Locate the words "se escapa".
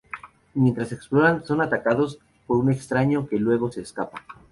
3.71-4.25